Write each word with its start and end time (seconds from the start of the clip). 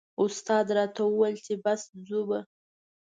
استاد 0.23 0.67
راته 0.77 1.01
و 1.05 1.11
ویل 1.19 1.37
چې 1.45 1.53
بس 1.63 1.81
ځو 2.07 2.19
به. 2.29 2.39